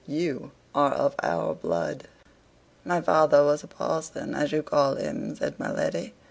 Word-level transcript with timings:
"You 0.07 0.49
are 0.73 0.91
of 0.95 1.13
our 1.21 1.53
blood." 1.53 2.05
"My 2.83 3.01
father 3.01 3.43
was 3.45 3.63
a 3.63 3.67
parson, 3.67 4.33
as 4.33 4.51
you 4.51 4.63
call 4.63 4.95
him," 4.95 5.35
said 5.35 5.59
my 5.59 5.71
lady. 5.71 6.15